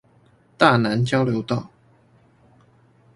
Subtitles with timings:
[0.57, 1.69] 大湳交流道